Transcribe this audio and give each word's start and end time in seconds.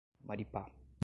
Maripá 0.25 0.65